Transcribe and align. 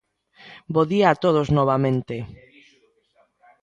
Bo 0.73 0.81
día 0.91 1.07
a 1.11 1.19
todos 1.23 1.47
novamente. 1.57 2.15